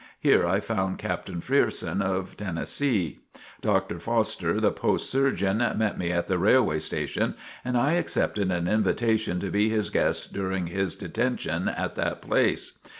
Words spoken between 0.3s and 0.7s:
I